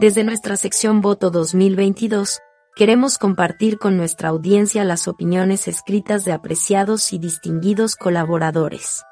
[0.00, 2.38] Desde nuestra sección Voto 2022,
[2.74, 9.02] queremos compartir con nuestra audiencia las opiniones escritas de apreciados y distinguidos colaboradores.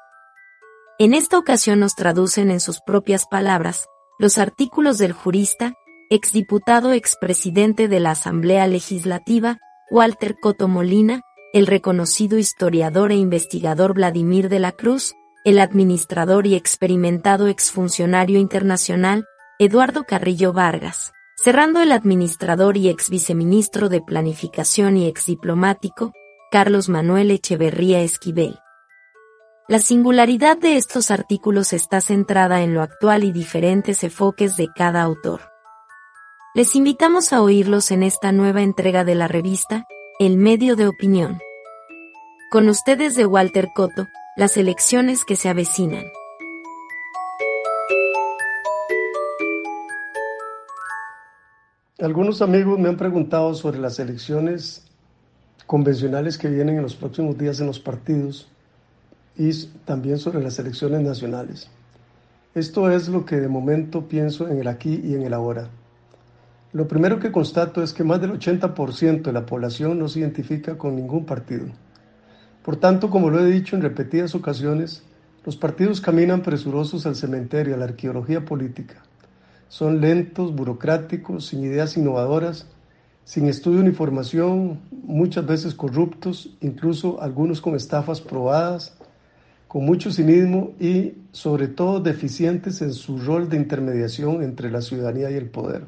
[0.97, 3.85] En esta ocasión nos traducen en sus propias palabras
[4.17, 5.75] los artículos del jurista,
[6.09, 9.59] exdiputado expresidente de la Asamblea Legislativa,
[9.91, 11.21] Walter Coto Molina,
[11.53, 15.13] el reconocido historiador e investigador Vladimir de la Cruz,
[15.45, 19.27] el administrador y experimentado exfuncionario internacional,
[19.61, 26.13] Eduardo Carrillo Vargas, cerrando el administrador y ex viceministro de Planificación y ex diplomático,
[26.49, 28.57] Carlos Manuel Echeverría Esquivel.
[29.67, 35.01] La singularidad de estos artículos está centrada en lo actual y diferentes enfoques de cada
[35.01, 35.41] autor.
[36.55, 39.83] Les invitamos a oírlos en esta nueva entrega de la revista,
[40.19, 41.37] El Medio de Opinión.
[42.49, 44.07] Con ustedes de Walter Coto,
[44.37, 46.05] las elecciones que se avecinan.
[52.01, 54.85] Algunos amigos me han preguntado sobre las elecciones
[55.67, 58.47] convencionales que vienen en los próximos días en los partidos
[59.35, 59.51] y
[59.83, 61.69] también sobre las elecciones nacionales.
[62.55, 65.67] Esto es lo que de momento pienso en el aquí y en el ahora.
[66.71, 70.77] Lo primero que constato es que más del 80% de la población no se identifica
[70.77, 71.65] con ningún partido.
[72.63, 75.03] Por tanto, como lo he dicho en repetidas ocasiones,
[75.45, 79.03] los partidos caminan presurosos al cementerio, a la arqueología política
[79.69, 82.65] son lentos, burocráticos, sin ideas innovadoras,
[83.23, 88.97] sin estudio ni formación, muchas veces corruptos, incluso algunos con estafas probadas,
[89.67, 95.29] con mucho cinismo y sobre todo deficientes en su rol de intermediación entre la ciudadanía
[95.29, 95.83] y el poder.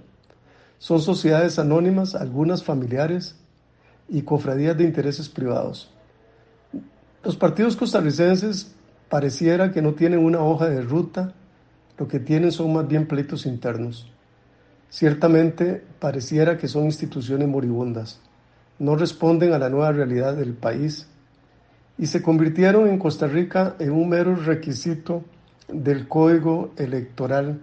[0.78, 3.36] Son sociedades anónimas, algunas familiares
[4.08, 5.92] y cofradías de intereses privados.
[7.24, 8.76] Los partidos costarricenses
[9.10, 11.34] pareciera que no tienen una hoja de ruta
[12.02, 14.12] lo que tienen son más bien pleitos internos.
[14.90, 18.20] Ciertamente pareciera que son instituciones moribundas,
[18.80, 21.08] no responden a la nueva realidad del país
[22.00, 25.24] y se convirtieron en Costa Rica en un mero requisito
[25.68, 27.62] del código electoral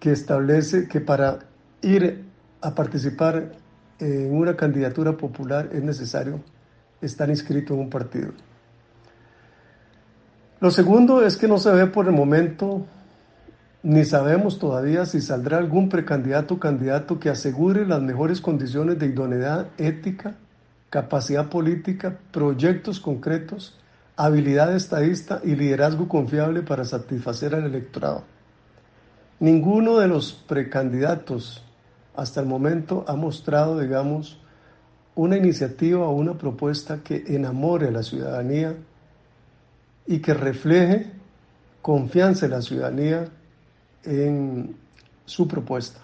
[0.00, 1.40] que establece que para
[1.82, 2.24] ir
[2.62, 3.52] a participar
[3.98, 6.40] en una candidatura popular es necesario
[7.02, 8.32] estar inscrito en un partido.
[10.64, 12.86] Lo segundo es que no se ve por el momento,
[13.82, 19.08] ni sabemos todavía si saldrá algún precandidato o candidato que asegure las mejores condiciones de
[19.08, 20.36] idoneidad ética,
[20.88, 23.78] capacidad política, proyectos concretos,
[24.16, 28.22] habilidad estadista y liderazgo confiable para satisfacer al electorado.
[29.40, 31.62] Ninguno de los precandidatos
[32.16, 34.40] hasta el momento ha mostrado, digamos,
[35.14, 38.74] una iniciativa o una propuesta que enamore a la ciudadanía
[40.06, 41.10] y que refleje
[41.82, 43.26] confianza en la ciudadanía
[44.04, 44.76] en
[45.24, 46.00] su propuesta.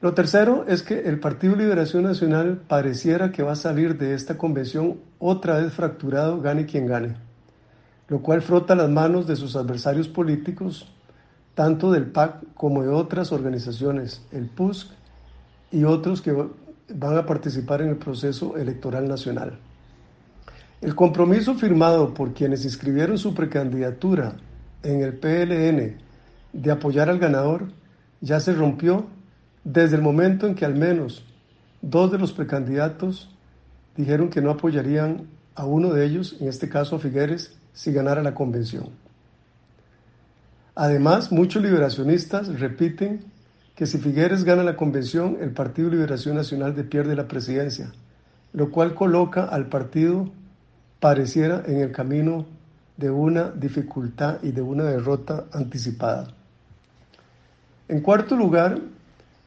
[0.00, 4.38] Lo tercero es que el Partido Liberación Nacional pareciera que va a salir de esta
[4.38, 7.16] convención otra vez fracturado, gane quien gane,
[8.08, 10.90] lo cual frota las manos de sus adversarios políticos,
[11.54, 14.90] tanto del PAC como de otras organizaciones, el PUSC
[15.70, 19.58] y otros que van a participar en el proceso electoral nacional.
[20.80, 24.36] El compromiso firmado por quienes inscribieron su precandidatura
[24.82, 25.98] en el PLN
[26.54, 27.68] de apoyar al ganador
[28.22, 29.06] ya se rompió
[29.62, 31.22] desde el momento en que al menos
[31.82, 33.28] dos de los precandidatos
[33.94, 38.22] dijeron que no apoyarían a uno de ellos, en este caso a Figueres, si ganara
[38.22, 38.88] la convención.
[40.74, 43.24] Además, muchos liberacionistas repiten
[43.74, 47.92] que si Figueres gana la convención, el Partido Liberación Nacional pierde la presidencia,
[48.54, 50.30] lo cual coloca al partido
[51.00, 52.44] pareciera en el camino
[52.98, 56.28] de una dificultad y de una derrota anticipada.
[57.88, 58.78] En cuarto lugar,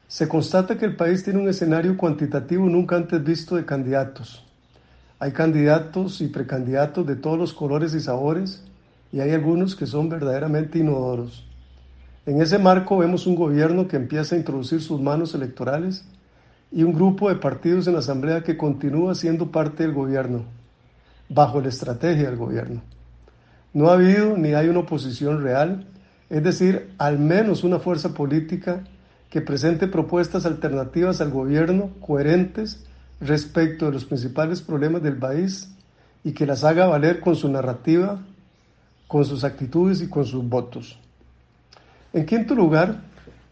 [0.08, 4.44] se constata que el país tiene un escenario cuantitativo nunca antes visto de candidatos.
[5.20, 8.64] Hay candidatos y precandidatos de todos los colores y sabores
[9.12, 11.46] y hay algunos que son verdaderamente inodoros.
[12.26, 16.04] En ese marco vemos un gobierno que empieza a introducir sus manos electorales
[16.72, 20.44] y un grupo de partidos en la Asamblea que continúa siendo parte del gobierno
[21.34, 22.82] bajo la estrategia del gobierno.
[23.72, 25.86] No ha habido ni hay una oposición real,
[26.30, 28.84] es decir, al menos una fuerza política
[29.28, 32.86] que presente propuestas alternativas al gobierno coherentes
[33.20, 35.74] respecto de los principales problemas del país
[36.22, 38.22] y que las haga valer con su narrativa,
[39.08, 40.98] con sus actitudes y con sus votos.
[42.12, 43.02] En quinto lugar,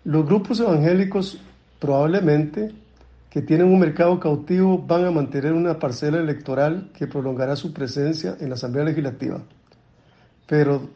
[0.04, 1.38] los grupos evangélicos
[1.80, 2.72] probablemente
[3.32, 8.36] que tienen un mercado cautivo van a mantener una parcela electoral que prolongará su presencia
[8.38, 9.40] en la Asamblea Legislativa.
[10.46, 10.90] Pero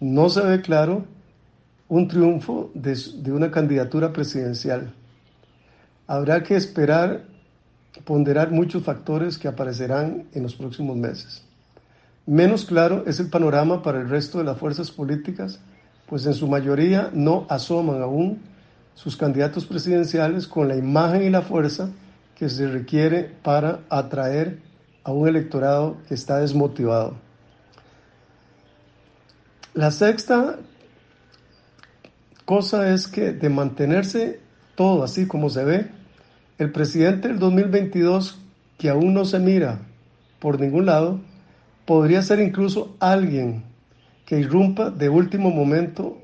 [0.00, 1.04] no se ve claro
[1.88, 4.92] un triunfo de, de una candidatura presidencial.
[6.08, 7.26] Habrá que esperar,
[8.04, 11.44] ponderar muchos factores que aparecerán en los próximos meses.
[12.26, 15.60] Menos claro es el panorama para el resto de las fuerzas políticas,
[16.08, 18.40] pues en su mayoría no asoman aún
[18.94, 21.90] sus candidatos presidenciales con la imagen y la fuerza
[22.36, 24.58] que se requiere para atraer
[25.04, 27.14] a un electorado que está desmotivado.
[29.74, 30.58] La sexta
[32.44, 34.40] cosa es que de mantenerse
[34.74, 35.90] todo así como se ve,
[36.58, 38.38] el presidente del 2022,
[38.78, 39.80] que aún no se mira
[40.38, 41.20] por ningún lado,
[41.86, 43.64] podría ser incluso alguien
[44.26, 46.18] que irrumpa de último momento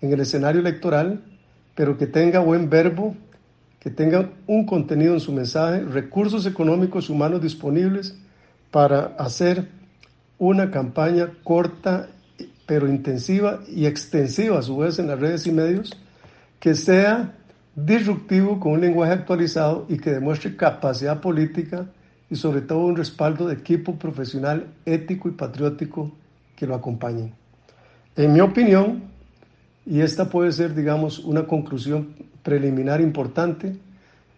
[0.00, 1.22] en el escenario electoral,
[1.80, 3.16] pero que tenga buen verbo,
[3.78, 8.18] que tenga un contenido en su mensaje, recursos económicos humanos disponibles
[8.70, 9.66] para hacer
[10.36, 12.10] una campaña corta
[12.66, 15.98] pero intensiva y extensiva a su vez en las redes y medios,
[16.58, 17.32] que sea
[17.74, 21.86] disruptivo con un lenguaje actualizado y que demuestre capacidad política
[22.28, 26.12] y sobre todo un respaldo de equipo profesional ético y patriótico
[26.56, 27.32] que lo acompañen.
[28.16, 29.09] En mi opinión,
[29.90, 32.14] y esta puede ser, digamos, una conclusión
[32.44, 33.76] preliminar importante,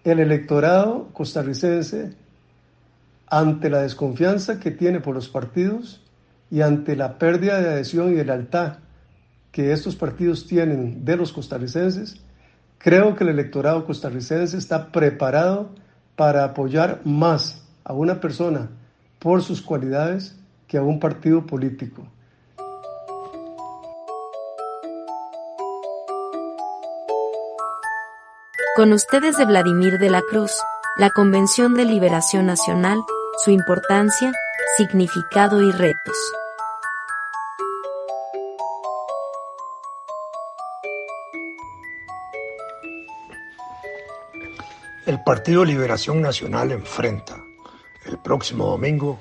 [0.02, 2.14] el electorado costarricense,
[3.26, 6.02] ante la desconfianza que tiene por los partidos
[6.50, 8.78] y ante la pérdida de adhesión y de lealtad
[9.50, 12.16] que estos partidos tienen de los costarricenses,
[12.78, 15.68] creo que el electorado costarricense está preparado
[16.16, 18.70] para apoyar más a una persona
[19.18, 20.34] por sus cualidades
[20.66, 22.06] que a un partido político.
[28.74, 30.50] Con ustedes de Vladimir de la Cruz,
[30.96, 33.02] la Convención de Liberación Nacional,
[33.44, 34.32] su importancia,
[34.78, 36.16] significado y retos.
[45.04, 47.44] El Partido Liberación Nacional enfrenta
[48.06, 49.20] el próximo domingo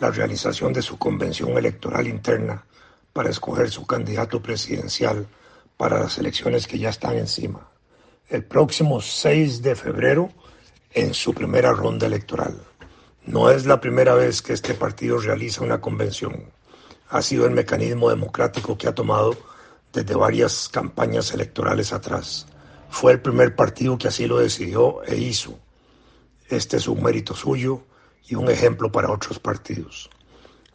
[0.00, 2.64] la realización de su convención electoral interna
[3.12, 5.26] para escoger su candidato presidencial
[5.76, 7.68] para las elecciones que ya están encima
[8.28, 10.28] el próximo 6 de febrero
[10.92, 12.60] en su primera ronda electoral.
[13.24, 16.44] No es la primera vez que este partido realiza una convención.
[17.08, 19.34] Ha sido el mecanismo democrático que ha tomado
[19.94, 22.46] desde varias campañas electorales atrás.
[22.90, 25.58] Fue el primer partido que así lo decidió e hizo.
[26.50, 27.82] Este es un mérito suyo
[28.26, 30.10] y un ejemplo para otros partidos.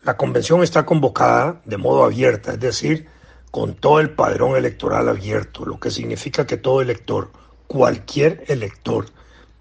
[0.02, 3.08] La convención está convocada de modo abierta, es decir,
[3.52, 7.32] con todo el padrón electoral abierto, lo que significa que todo elector
[7.74, 9.08] cualquier elector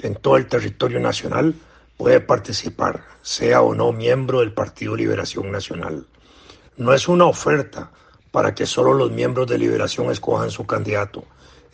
[0.00, 1.55] en todo el territorio nacional
[1.97, 6.06] puede participar, sea o no miembro del Partido Liberación Nacional.
[6.76, 7.91] No es una oferta
[8.31, 11.25] para que solo los miembros de Liberación escojan su candidato.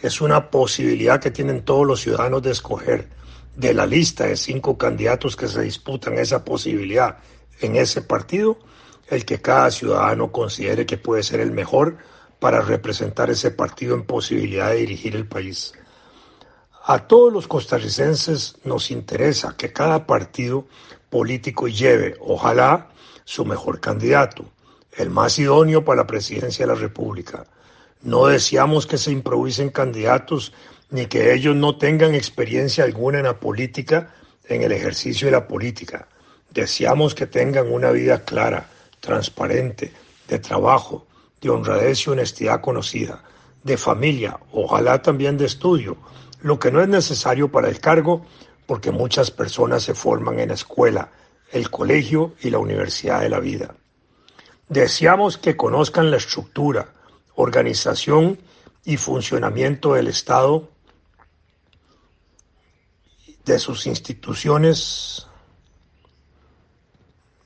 [0.01, 3.09] Es una posibilidad que tienen todos los ciudadanos de escoger
[3.57, 7.19] de la lista de cinco candidatos que se disputan esa posibilidad
[7.61, 8.61] en ese partido,
[9.09, 11.97] el que cada ciudadano considere que puede ser el mejor
[12.39, 15.75] para representar ese partido en posibilidad de dirigir el país.
[16.91, 20.65] A todos los costarricenses nos interesa que cada partido
[21.11, 22.89] político lleve, ojalá,
[23.27, 24.47] su mejor candidato,
[24.93, 27.45] el más idóneo para la presidencia de la República.
[28.01, 30.55] No deseamos que se improvisen candidatos
[30.89, 34.15] ni que ellos no tengan experiencia alguna en la política,
[34.47, 36.09] en el ejercicio de la política.
[36.49, 38.67] Deseamos que tengan una vida clara,
[39.01, 39.93] transparente,
[40.27, 41.07] de trabajo,
[41.43, 43.23] de honradez y honestidad conocida,
[43.63, 45.99] de familia, ojalá también de estudio,
[46.41, 48.25] lo que no es necesario para el cargo
[48.67, 51.11] porque muchas personas se forman en la escuela,
[51.53, 53.75] el colegio y la universidad de la vida.
[54.69, 56.93] Deseamos que conozcan la estructura,
[57.35, 58.39] organización
[58.85, 60.69] y funcionamiento del Estado,
[63.47, 65.27] de sus instituciones,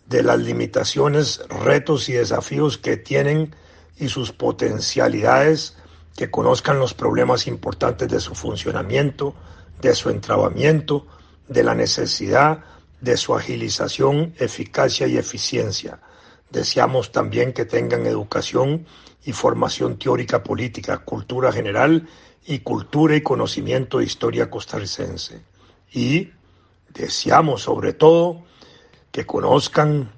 [0.06, 3.54] de las limitaciones, retos y desafíos que tienen
[3.96, 5.76] y sus potencialidades
[6.16, 9.34] que conozcan los problemas importantes de su funcionamiento,
[9.80, 11.06] de su entrabamiento,
[11.48, 12.64] de la necesidad
[13.00, 16.00] de su agilización, eficacia y eficiencia.
[16.50, 18.86] Deseamos también que tengan educación
[19.24, 22.08] y formación teórica política, cultura general
[22.46, 25.42] y cultura y conocimiento de historia costarricense.
[25.92, 26.30] Y
[26.90, 28.44] deseamos sobre todo
[29.10, 30.12] que conozcan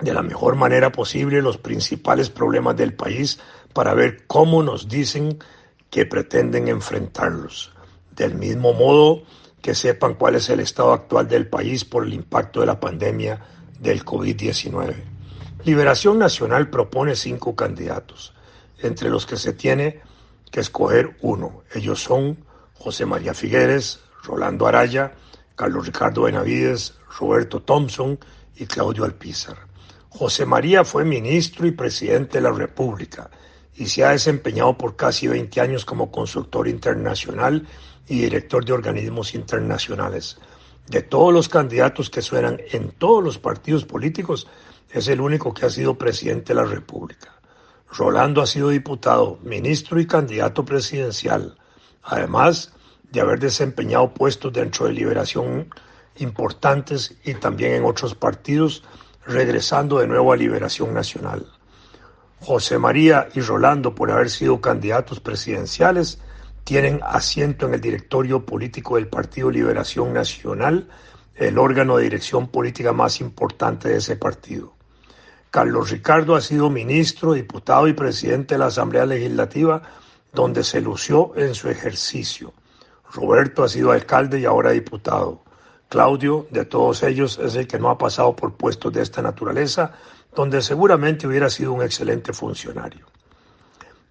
[0.00, 3.40] de la mejor manera posible los principales problemas del país
[3.72, 5.38] para ver cómo nos dicen
[5.90, 7.72] que pretenden enfrentarlos.
[8.14, 9.22] Del mismo modo
[9.60, 13.40] que sepan cuál es el estado actual del país por el impacto de la pandemia
[13.80, 14.94] del COVID-19.
[15.64, 18.32] Liberación Nacional propone cinco candidatos,
[18.80, 20.00] entre los que se tiene
[20.50, 21.62] que escoger uno.
[21.74, 25.12] Ellos son José María Figueres, Rolando Araya,
[25.56, 28.18] Carlos Ricardo Benavides, Roberto Thompson
[28.56, 29.67] y Claudio Alpizar.
[30.10, 33.30] José María fue ministro y presidente de la República
[33.74, 37.66] y se ha desempeñado por casi 20 años como consultor internacional
[38.08, 40.38] y director de organismos internacionales.
[40.88, 44.48] De todos los candidatos que suenan en todos los partidos políticos,
[44.90, 47.34] es el único que ha sido presidente de la República.
[47.90, 51.56] Rolando ha sido diputado, ministro y candidato presidencial,
[52.02, 52.72] además
[53.10, 55.68] de haber desempeñado puestos dentro de Liberación
[56.16, 58.82] importantes y también en otros partidos,
[59.28, 61.46] regresando de nuevo a Liberación Nacional.
[62.40, 66.18] José María y Rolando, por haber sido candidatos presidenciales,
[66.64, 70.88] tienen asiento en el directorio político del Partido Liberación Nacional,
[71.34, 74.74] el órgano de dirección política más importante de ese partido.
[75.50, 79.82] Carlos Ricardo ha sido ministro, diputado y presidente de la Asamblea Legislativa,
[80.32, 82.52] donde se lució en su ejercicio.
[83.12, 85.42] Roberto ha sido alcalde y ahora diputado.
[85.88, 89.92] Claudio, de todos ellos, es el que no ha pasado por puestos de esta naturaleza,
[90.34, 93.06] donde seguramente hubiera sido un excelente funcionario.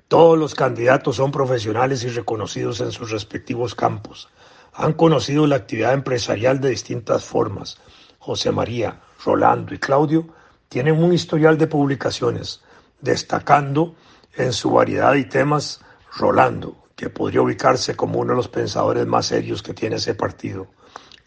[0.07, 4.29] Todos los candidatos son profesionales y reconocidos en sus respectivos campos.
[4.73, 7.77] Han conocido la actividad empresarial de distintas formas.
[8.17, 10.27] José María, Rolando y Claudio
[10.69, 12.61] tienen un historial de publicaciones,
[13.01, 13.95] destacando
[14.35, 15.81] en su variedad y temas
[16.17, 20.67] Rolando, que podría ubicarse como uno de los pensadores más serios que tiene ese partido.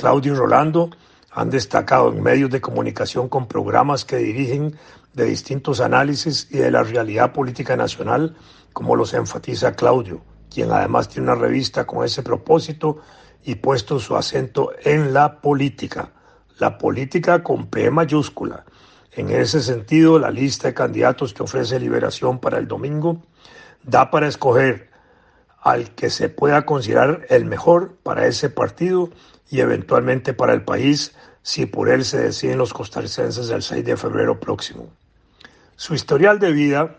[0.00, 0.88] Claudio y Rolando
[1.30, 4.74] han destacado en medios de comunicación con programas que dirigen
[5.12, 8.34] de distintos análisis y de la realidad política nacional,
[8.72, 13.02] como los enfatiza Claudio, quien además tiene una revista con ese propósito
[13.44, 16.12] y puesto su acento en la política,
[16.58, 18.64] la política con P mayúscula.
[19.12, 23.20] En ese sentido, la lista de candidatos que ofrece Liberación para el domingo
[23.82, 24.88] da para escoger
[25.60, 29.10] al que se pueda considerar el mejor para ese partido
[29.50, 33.96] y eventualmente para el país si por él se deciden los costarricenses el 6 de
[33.96, 34.90] febrero próximo.
[35.76, 36.98] Su historial de vida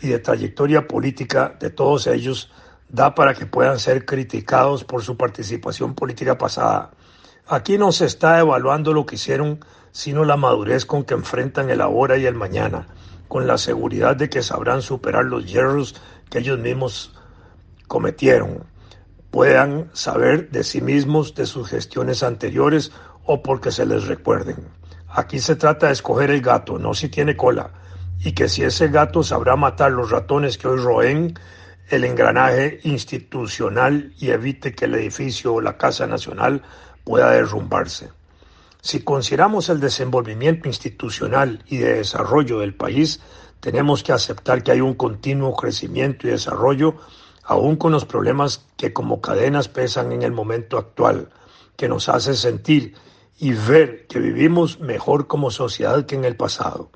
[0.00, 2.50] y de trayectoria política de todos ellos
[2.88, 6.92] da para que puedan ser criticados por su participación política pasada.
[7.46, 9.60] Aquí no se está evaluando lo que hicieron,
[9.90, 12.86] sino la madurez con que enfrentan el ahora y el mañana,
[13.26, 15.96] con la seguridad de que sabrán superar los hierros
[16.30, 17.12] que ellos mismos
[17.88, 18.64] cometieron,
[19.30, 22.92] puedan saber de sí mismos, de sus gestiones anteriores
[23.24, 24.68] o porque se les recuerden.
[25.08, 27.70] Aquí se trata de escoger el gato, no si tiene cola,
[28.20, 31.34] y que si ese gato sabrá matar los ratones que hoy roen
[31.88, 36.62] el engranaje institucional y evite que el edificio o la Casa Nacional
[37.04, 38.10] pueda derrumbarse.
[38.80, 43.20] Si consideramos el desenvolvimiento institucional y de desarrollo del país,
[43.60, 46.96] tenemos que aceptar que hay un continuo crecimiento y desarrollo,
[47.48, 51.30] aún con los problemas que como cadenas pesan en el momento actual,
[51.76, 52.94] que nos hace sentir
[53.38, 56.90] y ver que vivimos mejor como sociedad que en el pasado,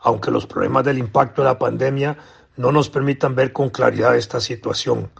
[0.00, 2.18] aunque los problemas del impacto de la pandemia
[2.58, 5.10] no nos permitan ver con claridad esta situación,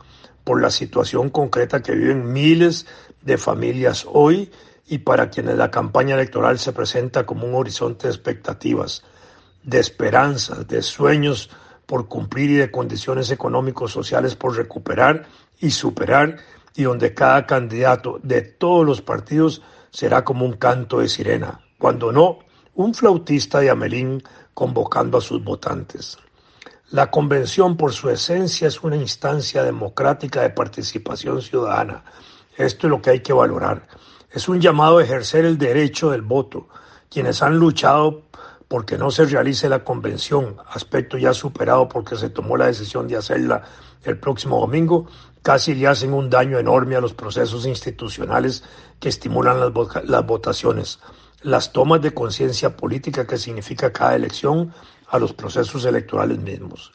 [0.45, 2.87] por la situación concreta que viven miles
[3.23, 4.53] de familias hoy
[4.87, 9.03] y para quienes la campaña electoral se presenta como un horizonte de expectativas,
[9.63, 11.49] de esperanzas, de sueños
[11.87, 15.27] por cumplir y de condiciones económicos sociales por recuperar
[15.61, 16.39] y superar,
[16.77, 22.11] y donde cada candidato de todos los partidos será como un canto de sirena, cuando
[22.11, 22.41] no,
[22.75, 24.23] un flautista de Amelín
[24.53, 26.19] convocando a sus votantes.
[26.91, 32.05] La convención, por su esencia, es una instancia democrática de participación ciudadana.
[32.57, 33.87] Esto es lo que hay que valorar.
[34.31, 36.69] Es un llamado a ejercer el derecho del voto.
[37.09, 38.23] Quienes han luchado
[38.75, 43.17] porque no se realice la convención, aspecto ya superado porque se tomó la decisión de
[43.17, 43.63] hacerla
[44.03, 45.07] el próximo domingo,
[45.43, 48.65] casi le hacen un daño enorme a los procesos institucionales
[48.99, 49.71] que estimulan las,
[50.07, 50.99] las votaciones,
[51.43, 54.75] las tomas de conciencia política que significa cada elección
[55.07, 56.91] a los procesos electorales mismos.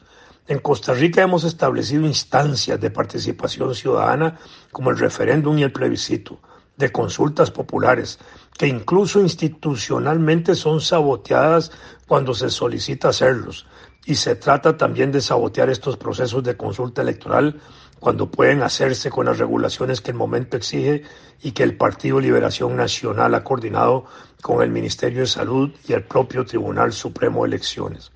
[0.49, 4.37] En Costa Rica hemos establecido instancias de participación ciudadana
[4.73, 6.41] como el referéndum y el plebiscito,
[6.79, 8.17] de consultas populares,
[8.57, 11.71] que incluso institucionalmente son saboteadas
[12.07, 13.67] cuando se solicita hacerlos.
[14.05, 17.59] Y se trata también de sabotear estos procesos de consulta electoral
[17.99, 21.03] cuando pueden hacerse con las regulaciones que el momento exige
[21.41, 24.05] y que el Partido Liberación Nacional ha coordinado
[24.41, 28.11] con el Ministerio de Salud y el propio Tribunal Supremo de Elecciones.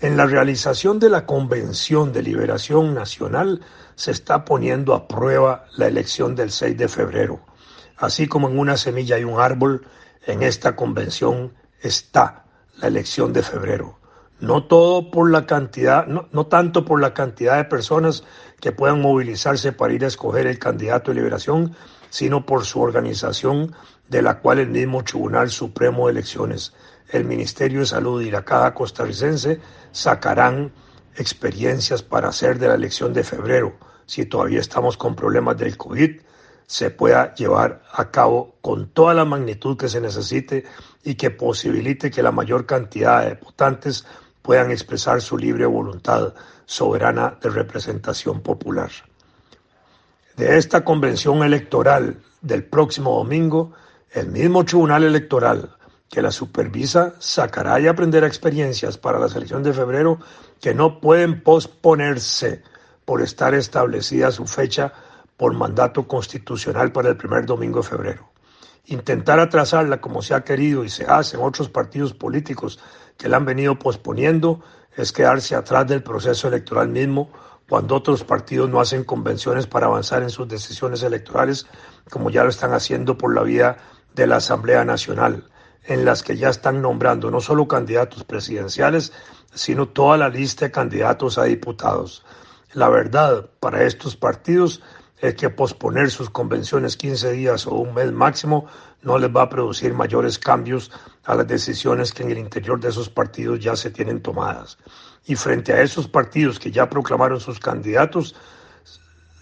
[0.00, 3.60] En la realización de la Convención de Liberación Nacional
[3.96, 7.40] se está poniendo a prueba la elección del 6 de febrero.
[7.96, 9.86] Así como en una semilla hay un árbol,
[10.26, 12.44] en esta convención está
[12.78, 13.98] la elección de febrero.
[14.40, 18.24] no todo por la cantidad, no, no, tanto por la cantidad de personas
[18.60, 21.74] que puedan movilizarse para ir a escoger el candidato de liberación,
[22.10, 23.74] sino por su organización,
[24.08, 26.74] de la cual el mismo Tribunal Supremo de Elecciones,
[27.10, 29.60] el Ministerio de Salud y la Caja Costarricense
[29.92, 30.72] sacarán
[31.16, 33.74] experiencias para hacer de la elección de febrero,
[34.06, 36.20] si todavía estamos con problemas del COVID,
[36.66, 40.64] se pueda llevar a cabo con toda la magnitud que se necesite
[41.02, 44.06] y que posibilite que la mayor cantidad de votantes
[44.42, 46.34] puedan expresar su libre voluntad
[46.66, 48.90] soberana de representación popular.
[50.36, 53.72] De esta convención electoral del próximo domingo,
[54.10, 55.76] el mismo Tribunal Electoral
[56.10, 60.18] que la supervisa sacará y aprenderá experiencias para la selección de febrero
[60.60, 62.62] que no pueden posponerse
[63.04, 64.92] por estar establecida su fecha
[65.36, 68.30] por mandato constitucional para el primer domingo de febrero.
[68.86, 72.78] Intentar atrasarla como se ha querido y se hace en otros partidos políticos
[73.16, 74.62] que la han venido posponiendo
[74.96, 77.30] es quedarse atrás del proceso electoral mismo
[77.68, 81.66] cuando otros partidos no hacen convenciones para avanzar en sus decisiones electorales
[82.10, 83.78] como ya lo están haciendo por la vía
[84.14, 85.48] de la Asamblea Nacional,
[85.84, 89.12] en las que ya están nombrando no solo candidatos presidenciales,
[89.54, 92.23] sino toda la lista de candidatos a diputados.
[92.74, 94.82] La verdad para estos partidos
[95.18, 98.66] es que posponer sus convenciones 15 días o un mes máximo
[99.02, 100.90] no les va a producir mayores cambios
[101.22, 104.76] a las decisiones que en el interior de esos partidos ya se tienen tomadas.
[105.24, 108.34] Y frente a esos partidos que ya proclamaron sus candidatos,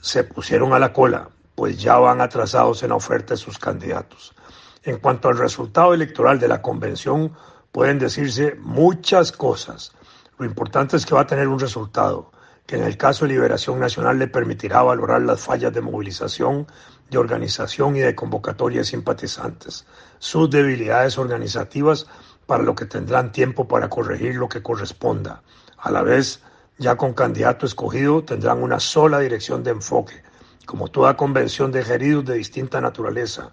[0.02, 4.34] se pusieron a la cola, pues ya van atrasados en la oferta de sus candidatos.
[4.82, 7.32] En cuanto al resultado electoral de la convención,
[7.70, 9.92] pueden decirse muchas cosas.
[10.36, 12.30] Lo importante es que va a tener un resultado
[12.66, 16.66] que en el caso de Liberación Nacional le permitirá valorar las fallas de movilización,
[17.10, 19.86] de organización y de convocatoria de simpatizantes,
[20.18, 22.06] sus debilidades organizativas
[22.46, 25.42] para lo que tendrán tiempo para corregir lo que corresponda.
[25.76, 26.42] A la vez,
[26.78, 30.22] ya con candidato escogido, tendrán una sola dirección de enfoque,
[30.66, 33.50] como toda convención de heridos de distinta naturaleza.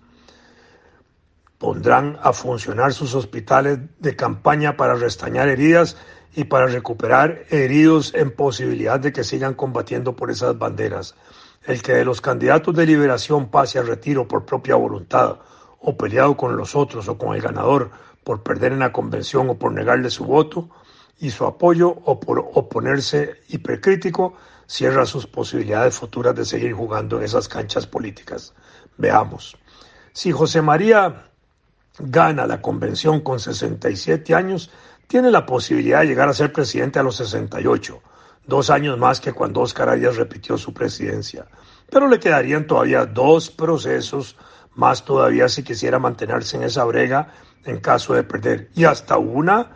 [1.58, 5.98] Pondrán a funcionar sus hospitales de campaña para restañar heridas
[6.36, 11.16] y para recuperar heridos en posibilidad de que sigan combatiendo por esas banderas.
[11.64, 15.40] El que de los candidatos de liberación pase al retiro por propia voluntad
[15.80, 17.92] o peleado con los otros o con el ganador
[18.24, 20.70] por perder en la convención o por negarle su voto
[21.20, 24.36] y su apoyo o por oponerse hipercrítico,
[24.68, 28.54] cierra sus posibilidades futuras de seguir jugando en esas canchas políticas.
[28.98, 29.58] Veamos.
[30.14, 31.30] Si José María
[31.98, 34.72] gana la convención con 67 años,
[35.10, 38.00] tiene la posibilidad de llegar a ser presidente a los 68,
[38.46, 41.48] dos años más que cuando Oscar Arias repitió su presidencia.
[41.90, 44.38] Pero le quedarían todavía dos procesos
[44.76, 47.34] más todavía si quisiera mantenerse en esa brega
[47.66, 49.72] en caso de perder, y hasta una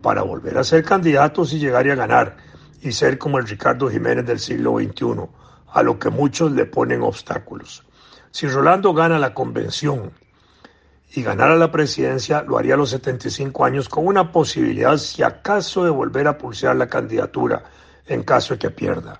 [0.00, 2.36] para volver a ser candidato si llegara a ganar
[2.80, 5.28] y ser como el Ricardo Jiménez del siglo XXI,
[5.70, 7.84] a lo que muchos le ponen obstáculos.
[8.30, 10.12] Si Rolando gana la convención
[11.10, 15.84] y ganara la presidencia, lo haría a los 75 años con una posibilidad, si acaso,
[15.84, 17.64] de volver a pulsar la candidatura
[18.06, 19.18] en caso de que pierda.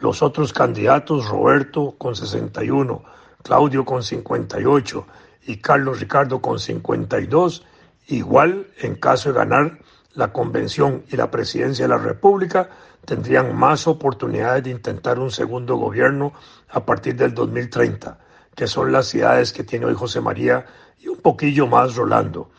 [0.00, 3.02] Los otros candidatos, Roberto con 61,
[3.42, 5.06] Claudio con 58
[5.46, 7.64] y Carlos Ricardo con 52,
[8.08, 9.78] igual en caso de ganar
[10.14, 12.68] la convención y la presidencia de la República,
[13.04, 16.32] tendrían más oportunidades de intentar un segundo gobierno
[16.68, 18.18] a partir del 2030,
[18.54, 20.66] que son las ciudades que tiene hoy José María
[20.98, 22.50] y un poquillo más Rolando,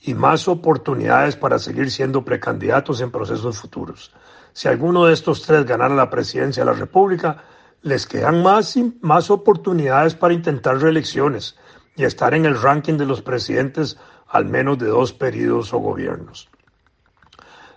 [0.00, 4.12] y más oportunidades para seguir siendo precandidatos en procesos futuros.
[4.52, 7.42] Si alguno de estos tres ganara la presidencia de la República,
[7.82, 11.56] les quedan más, más oportunidades para intentar reelecciones
[11.94, 16.48] y estar en el ranking de los presidentes al menos de dos periodos o gobiernos.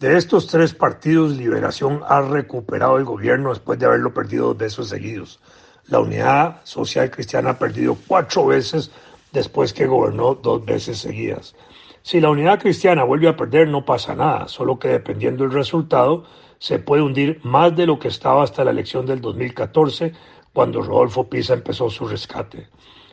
[0.00, 4.88] De estos tres partidos, Liberación ha recuperado el gobierno después de haberlo perdido dos veces
[4.88, 5.38] seguidos.
[5.86, 8.90] La Unidad Social Cristiana ha perdido cuatro veces
[9.32, 11.54] después que gobernó dos veces seguidas.
[12.06, 16.22] Si la Unidad Cristiana vuelve a perder no pasa nada, solo que dependiendo del resultado
[16.60, 20.12] se puede hundir más de lo que estaba hasta la elección del 2014,
[20.52, 22.68] cuando Rodolfo Pisa empezó su rescate.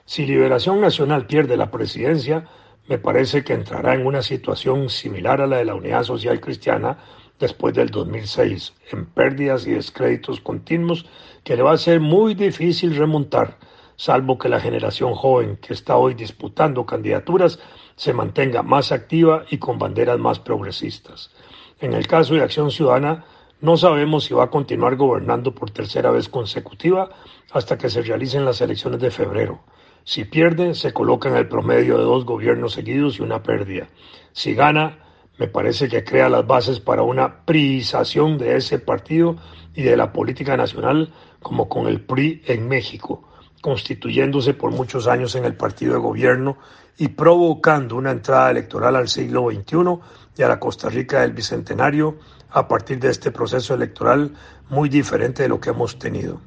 [0.06, 2.48] Si Liberación Nacional pierde la presidencia,
[2.88, 7.00] me parece que entrará en una situación similar a la de la Unidad Social Cristiana
[7.40, 11.08] después del 2006, en pérdidas y descréditos continuos
[11.44, 13.58] que le va a ser muy difícil remontar,
[13.96, 17.58] salvo que la generación joven que está hoy disputando candidaturas
[17.96, 21.32] se mantenga más activa y con banderas más progresistas.
[21.80, 23.26] En el caso de Acción Ciudadana,
[23.62, 27.10] no sabemos si va a continuar gobernando por tercera vez consecutiva
[27.52, 29.62] hasta que se realicen las elecciones de febrero.
[30.04, 33.88] Si pierde, se coloca en el promedio de dos gobiernos seguidos y una pérdida.
[34.34, 35.00] Si gana,
[35.38, 39.38] me parece que crea las bases para una priización de ese partido
[39.74, 43.24] y de la política nacional como con el PRI en México,
[43.64, 46.58] constituyéndose por muchos años en el partido de gobierno
[46.98, 50.00] y provocando una entrada electoral al siglo XXI
[50.38, 52.18] y a la Costa Rica del Bicentenario
[52.52, 54.34] a partir de este proceso electoral
[54.70, 56.42] muy diferente de lo que hemos tenido.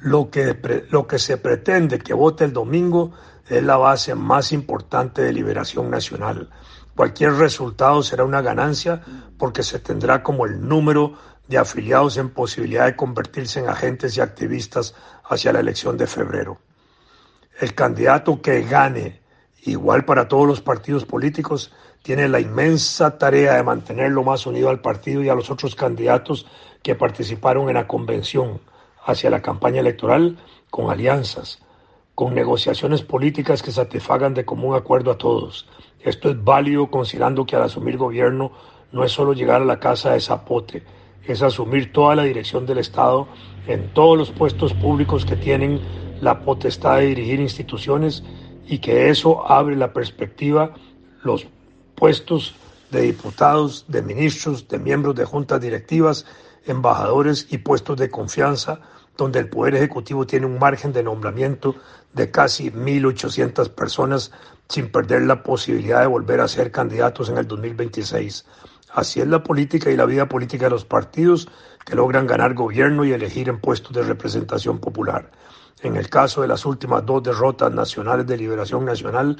[0.00, 3.12] Lo que, lo que se pretende que vote el domingo
[3.46, 6.48] es la base más importante de liberación nacional.
[6.96, 9.02] Cualquier resultado será una ganancia
[9.36, 11.12] porque se tendrá como el número
[11.48, 16.58] de afiliados en posibilidad de convertirse en agentes y activistas hacia la elección de febrero.
[17.58, 19.20] El candidato que gane,
[19.62, 24.80] igual para todos los partidos políticos, tiene la inmensa tarea de mantenerlo más unido al
[24.80, 26.46] partido y a los otros candidatos
[26.82, 28.60] que participaron en la convención
[29.04, 30.38] hacia la campaña electoral
[30.70, 31.60] con alianzas,
[32.14, 35.68] con negociaciones políticas que satisfagan de común acuerdo a todos.
[36.00, 38.52] Esto es válido considerando que al asumir gobierno
[38.92, 40.84] no es solo llegar a la casa de Zapote,
[41.32, 43.28] es asumir toda la dirección del Estado
[43.66, 45.80] en todos los puestos públicos que tienen
[46.20, 48.22] la potestad de dirigir instituciones
[48.66, 50.74] y que eso abre la perspectiva,
[51.22, 51.46] los
[51.94, 52.54] puestos
[52.90, 56.26] de diputados, de ministros, de miembros de juntas directivas,
[56.66, 58.80] embajadores y puestos de confianza,
[59.16, 61.74] donde el Poder Ejecutivo tiene un margen de nombramiento
[62.12, 64.30] de casi 1.800 personas
[64.68, 68.44] sin perder la posibilidad de volver a ser candidatos en el 2026.
[68.92, 71.48] Así es la política y la vida política de los partidos
[71.84, 75.30] que logran ganar gobierno y elegir en puestos de representación popular.
[75.82, 79.36] En el caso de las últimas dos derrotas nacionales de liberación nacional,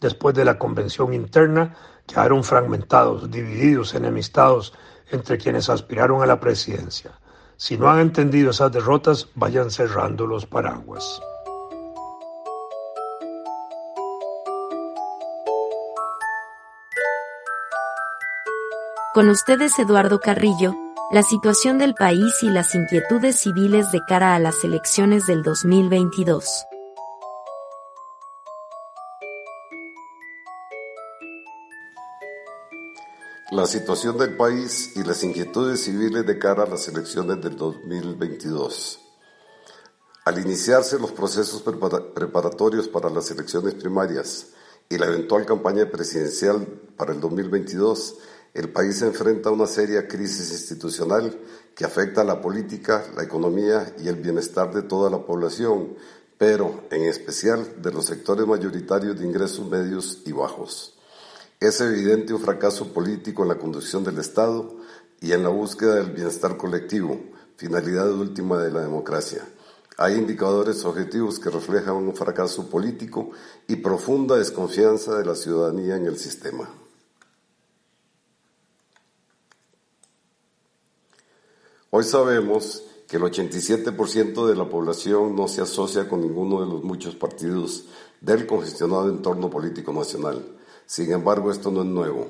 [0.00, 1.74] después de la convención interna,
[2.06, 4.72] quedaron fragmentados, divididos, enemistados
[5.10, 7.12] entre quienes aspiraron a la presidencia.
[7.56, 11.20] Si no han entendido esas derrotas, vayan cerrando los paraguas.
[19.14, 20.74] Con ustedes Eduardo Carrillo,
[21.10, 26.64] la situación del país y las inquietudes civiles de cara a las elecciones del 2022.
[33.50, 38.98] La situación del país y las inquietudes civiles de cara a las elecciones del 2022.
[40.24, 44.54] Al iniciarse los procesos preparatorios para las elecciones primarias
[44.88, 48.16] y la eventual campaña presidencial para el 2022,
[48.54, 51.38] el país se enfrenta a una seria crisis institucional
[51.74, 55.94] que afecta a la política, la economía y el bienestar de toda la población,
[56.36, 60.98] pero en especial de los sectores mayoritarios de ingresos medios y bajos.
[61.60, 64.76] Es evidente un fracaso político en la conducción del Estado
[65.20, 67.18] y en la búsqueda del bienestar colectivo,
[67.56, 69.46] finalidad última de la democracia.
[69.96, 73.30] Hay indicadores objetivos que reflejan un fracaso político
[73.66, 76.81] y profunda desconfianza de la ciudadanía en el sistema.
[81.94, 86.82] Hoy sabemos que el 87% de la población no se asocia con ninguno de los
[86.82, 87.84] muchos partidos
[88.20, 90.42] del congestionado entorno político nacional
[90.92, 92.26] sin embargo, esto no es nuevo.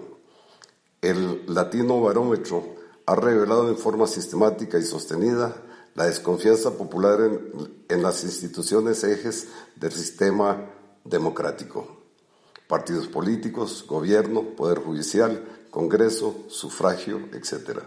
[1.01, 5.57] El Latino Barómetro ha revelado en forma sistemática y sostenida
[5.94, 7.18] la desconfianza popular
[7.88, 10.70] en, las instituciones ejes del sistema
[11.05, 12.05] democrático.
[12.68, 17.81] Partidos políticos, gobierno, poder judicial, Congreso, sufragio, etc.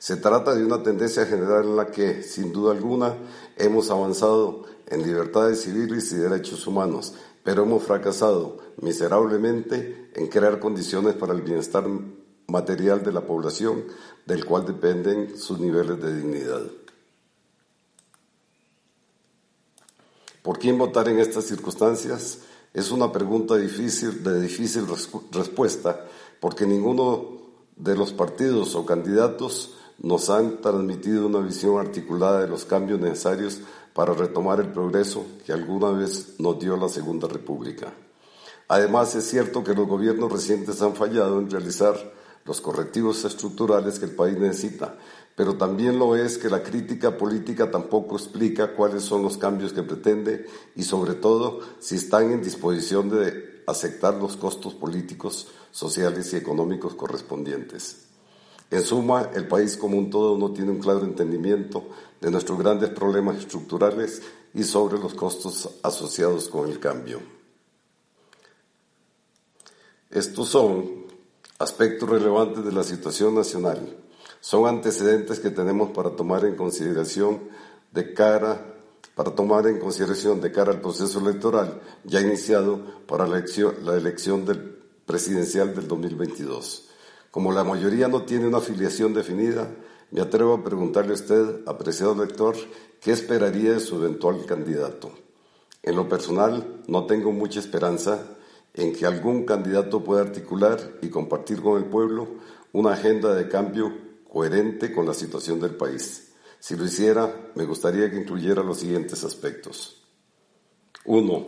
[0.00, 3.14] Se trata de una tendencia general en la que, sin duda alguna,
[3.58, 7.12] hemos avanzado en libertades civiles y derechos humanos,
[7.44, 11.84] pero hemos fracasado miserablemente en crear condiciones para el bienestar
[12.46, 13.84] material de la población,
[14.24, 16.62] del cual dependen sus niveles de dignidad.
[20.42, 22.38] ¿Por quién votar en estas circunstancias?
[22.72, 24.86] Es una pregunta difícil, de difícil
[25.30, 26.06] respuesta,
[26.40, 27.38] porque ninguno
[27.76, 33.60] de los partidos o candidatos nos han transmitido una visión articulada de los cambios necesarios
[33.92, 37.92] para retomar el progreso que alguna vez nos dio la Segunda República.
[38.68, 41.96] Además, es cierto que los gobiernos recientes han fallado en realizar
[42.46, 44.96] los correctivos estructurales que el país necesita,
[45.36, 49.82] pero también lo es que la crítica política tampoco explica cuáles son los cambios que
[49.82, 56.36] pretende y, sobre todo, si están en disposición de aceptar los costos políticos, sociales y
[56.36, 58.09] económicos correspondientes.
[58.70, 61.88] En suma, el país como un todo no tiene un claro entendimiento
[62.20, 64.22] de nuestros grandes problemas estructurales
[64.54, 67.20] y sobre los costos asociados con el cambio.
[70.10, 71.06] Estos son
[71.58, 73.96] aspectos relevantes de la situación nacional.
[74.40, 77.40] Son antecedentes que tenemos para tomar en consideración
[77.92, 78.76] de cara
[79.14, 83.94] para tomar en consideración de cara al proceso electoral ya iniciado para la elección, la
[83.96, 84.46] elección
[85.04, 86.89] presidencial del 2022.
[87.30, 89.70] Como la mayoría no tiene una afiliación definida,
[90.10, 92.56] me atrevo a preguntarle a usted, apreciado lector,
[93.00, 95.12] qué esperaría de su eventual candidato.
[95.82, 98.36] En lo personal, no tengo mucha esperanza
[98.74, 102.28] en que algún candidato pueda articular y compartir con el pueblo
[102.72, 103.92] una agenda de cambio
[104.28, 106.32] coherente con la situación del país.
[106.58, 110.02] Si lo hiciera, me gustaría que incluyera los siguientes aspectos.
[111.04, 111.46] Uno,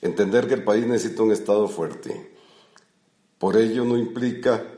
[0.00, 2.36] entender que el país necesita un Estado fuerte.
[3.38, 4.75] Por ello no implica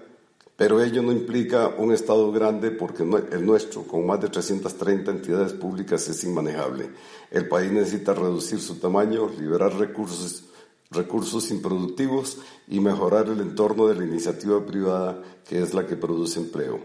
[0.59, 5.53] pero ello no implica un Estado grande porque el nuestro, con más de 330 entidades
[5.53, 6.91] públicas, es inmanejable.
[7.31, 10.47] El país necesita reducir su tamaño, liberar recursos,
[10.91, 16.41] recursos improductivos y mejorar el entorno de la iniciativa privada, que es la que produce
[16.41, 16.81] empleo.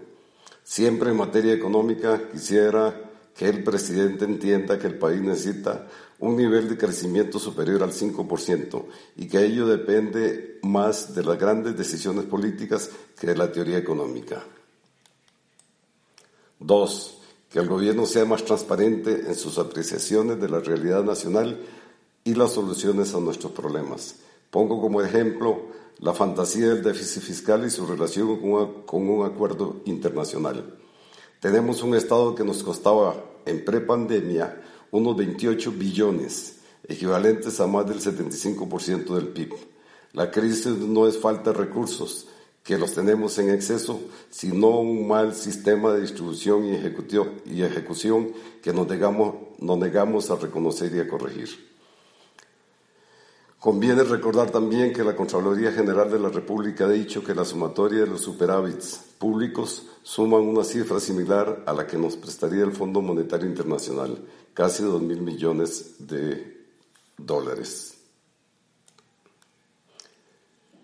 [0.64, 2.94] Siempre en materia económica quisiera
[3.36, 5.88] que el presidente entienda que el país necesita
[6.24, 8.86] un nivel de crecimiento superior al 5%
[9.18, 14.42] y que ello depende más de las grandes decisiones políticas que de la teoría económica.
[16.58, 17.18] Dos,
[17.50, 21.60] que el gobierno sea más transparente en sus apreciaciones de la realidad nacional
[22.24, 24.16] y las soluciones a nuestros problemas.
[24.50, 28.40] Pongo como ejemplo la fantasía del déficit fiscal y su relación
[28.86, 30.80] con, un acuerdo internacional.
[31.42, 34.62] Tenemos un Estado que nos costaba en prepandemia
[34.94, 39.54] unos 28 billones, equivalentes a más del 75% del PIB.
[40.14, 42.28] La crisis no es falta de recursos,
[42.64, 46.76] que los tenemos en exceso, sino un mal sistema de distribución y,
[47.64, 51.74] ejecución que nos negamos, nos negamos a reconocer y a corregir.
[53.58, 58.02] Conviene recordar también que la Contraloría General de la República ha dicho que la sumatoria
[58.02, 63.02] de los superávits públicos suman una cifra similar a la que nos prestaría el Fondo
[63.02, 64.20] Monetario Internacional,
[64.54, 66.66] casi dos mil millones de
[67.18, 67.96] dólares.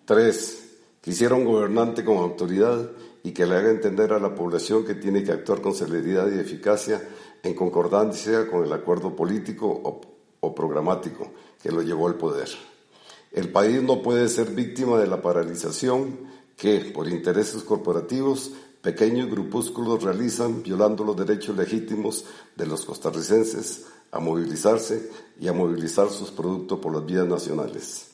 [0.05, 2.89] Tres, quisiera un gobernante con autoridad
[3.23, 6.39] y que le haga entender a la población que tiene que actuar con celeridad y
[6.39, 7.07] eficacia
[7.43, 10.01] en concordancia con el acuerdo político
[10.39, 12.49] o programático que lo llevó al poder.
[13.31, 16.17] El país no puede ser víctima de la paralización
[16.57, 24.19] que, por intereses corporativos, pequeños grupúsculos realizan violando los derechos legítimos de los costarricenses a
[24.19, 28.07] movilizarse y a movilizar sus productos por las vías nacionales.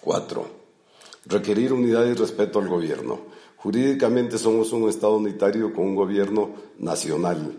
[0.00, 0.46] 4.
[1.26, 3.20] Requerir unidad y respeto al gobierno.
[3.56, 7.56] Jurídicamente somos un Estado unitario con un gobierno nacional.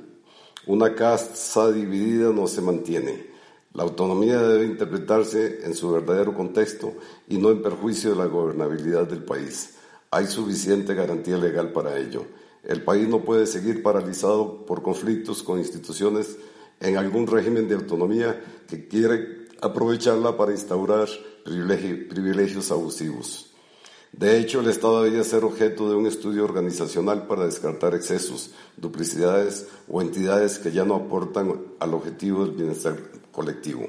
[0.67, 3.33] Una casa dividida no se mantiene.
[3.73, 6.93] La autonomía debe interpretarse en su verdadero contexto
[7.27, 9.75] y no en perjuicio de la gobernabilidad del país.
[10.12, 12.23] Hay suficiente garantía legal para ello.
[12.63, 16.38] El país no puede seguir paralizado por conflictos con instituciones
[16.79, 21.07] en algún régimen de autonomía que quiere aprovecharla para instaurar
[21.43, 23.53] privilegios abusivos.
[24.12, 29.67] De hecho, el Estado debía ser objeto de un estudio organizacional para descartar excesos, duplicidades
[29.89, 33.86] o entidades que ya no aportan al objetivo del bienestar colectivo.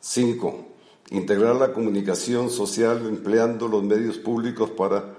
[0.00, 0.66] 5.
[1.10, 5.14] Integrar la comunicación social empleando los medios públicos para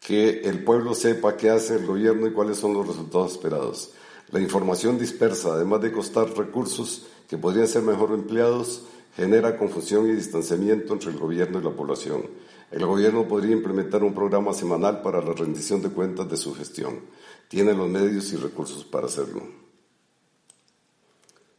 [0.00, 3.92] que el pueblo sepa qué hace el gobierno y cuáles son los resultados esperados.
[4.30, 8.82] La información dispersa, además de costar recursos que podrían ser mejor empleados,
[9.16, 12.22] genera confusión y distanciamiento entre el gobierno y la población.
[12.70, 17.00] El gobierno podría implementar un programa semanal para la rendición de cuentas de su gestión.
[17.48, 19.69] Tiene los medios y recursos para hacerlo.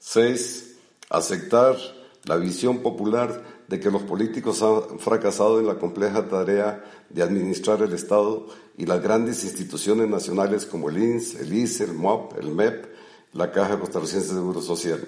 [0.01, 0.75] 6.
[1.09, 1.77] Aceptar
[2.25, 7.81] la visión popular de que los políticos han fracasado en la compleja tarea de administrar
[7.81, 12.51] el Estado y las grandes instituciones nacionales como el INS, el ICE, el MOP, el
[12.51, 12.85] MEP,
[13.33, 15.07] la Caja Costarricense de Seguro Social.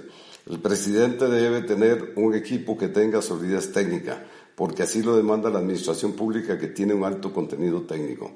[0.50, 4.24] El presidente debe tener un equipo que tenga solidez técnica,
[4.56, 8.32] porque así lo demanda la administración pública que tiene un alto contenido técnico.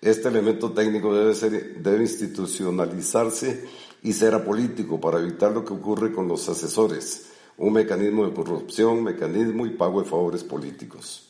[0.00, 3.64] Este elemento técnico debe, ser, debe institucionalizarse
[4.02, 9.02] y ser apolítico para evitar lo que ocurre con los asesores, un mecanismo de corrupción,
[9.04, 11.28] mecanismo y pago de favores políticos.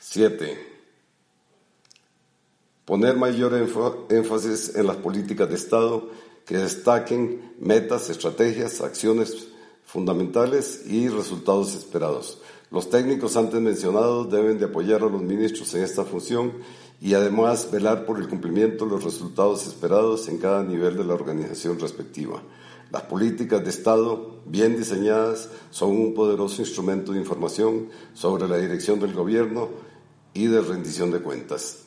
[0.00, 0.68] 7.
[2.84, 3.54] Poner mayor
[4.08, 6.10] énfasis en las políticas de Estado
[6.46, 9.48] que destaquen metas, estrategias, acciones
[9.84, 12.40] fundamentales y resultados esperados.
[12.70, 16.52] Los técnicos antes mencionados deben de apoyar a los ministros en esta función
[17.00, 21.14] y además velar por el cumplimiento de los resultados esperados en cada nivel de la
[21.14, 22.42] organización respectiva.
[22.90, 28.98] Las políticas de Estado, bien diseñadas, son un poderoso instrumento de información sobre la dirección
[29.00, 29.68] del gobierno
[30.34, 31.84] y de rendición de cuentas.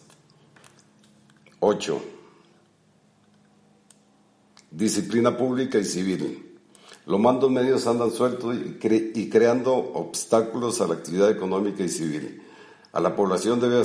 [1.60, 2.02] 8.
[4.72, 6.58] Disciplina pública y civil.
[7.06, 12.42] Los mandos medios andan sueltos y, creando obstáculos a la actividad económica y civil.
[12.94, 13.84] A la población debe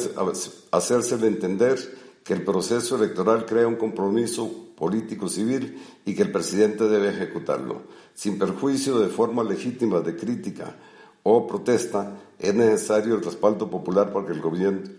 [0.70, 1.78] hacérsele entender
[2.22, 7.84] que el proceso electoral crea un compromiso político-civil y que el presidente debe ejecutarlo.
[8.14, 10.76] Sin perjuicio de forma legítima de crítica
[11.22, 14.42] o protesta, es necesario el respaldo popular para que el,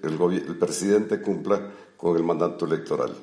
[0.01, 3.15] el presidente cumpla con el mandato electoral.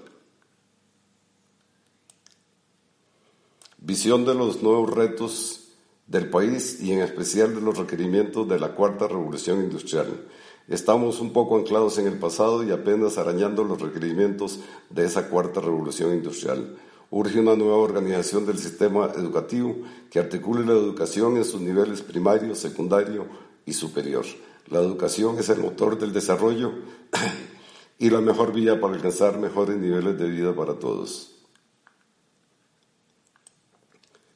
[3.79, 5.69] Visión de los nuevos retos
[6.07, 10.27] del país y en especial de los requerimientos de la cuarta revolución industrial.
[10.69, 15.61] Estamos un poco anclados en el pasado y apenas arañando los requerimientos de esa cuarta
[15.61, 16.77] revolución industrial.
[17.11, 19.77] Urge una nueva organización del sistema educativo
[20.11, 23.27] que articule la educación en sus niveles primario, secundario
[23.65, 24.27] y superior.
[24.67, 26.73] La educación es el motor del desarrollo
[27.99, 31.33] y la mejor vía para alcanzar mejores niveles de vida para todos.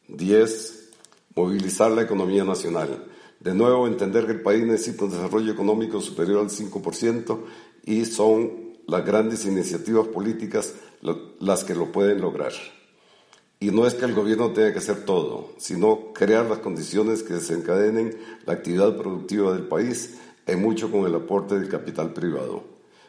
[0.06, 0.90] 10.
[1.34, 3.09] Movilizar la economía nacional.
[3.40, 7.38] De nuevo, entender que el país necesita un desarrollo económico superior al 5%
[7.86, 10.74] y son las grandes iniciativas políticas
[11.38, 12.52] las que lo pueden lograr.
[13.58, 17.34] Y no es que el gobierno tenga que hacer todo, sino crear las condiciones que
[17.34, 22.64] desencadenen la actividad productiva del país, en mucho con el aporte del capital privado.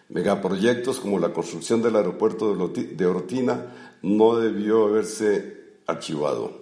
[0.07, 6.60] Megaproyectos como la construcción del aeropuerto de Orotina no debió haberse archivado.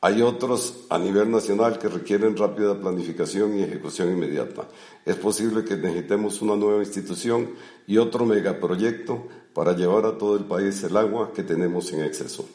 [0.00, 4.68] Hay otros a nivel nacional que requieren rápida planificación y ejecución inmediata.
[5.04, 7.50] Es posible que necesitemos una nueva institución
[7.86, 12.48] y otro megaproyecto para llevar a todo el país el agua que tenemos en exceso.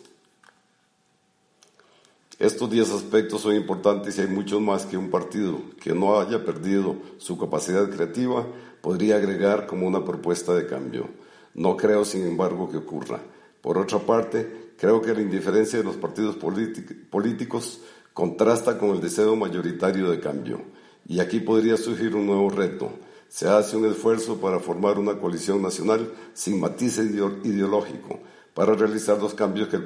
[2.39, 6.45] Estos 10 aspectos son importantes y hay muchos más que un partido que no haya
[6.45, 8.45] perdido su capacidad creativa
[8.79, 11.09] podría agregar como una propuesta de cambio.
[11.55, 13.19] No creo, sin embargo, que ocurra.
[13.61, 17.79] Por otra parte, Creo que la indiferencia de los partidos políticos
[18.11, 20.59] contrasta con el deseo mayoritario de cambio.
[21.07, 22.91] Y aquí podría surgir un nuevo reto.
[23.29, 28.19] Se hace un esfuerzo para formar una coalición nacional sin matiz ideológico
[28.53, 29.79] para realizar los cambios que,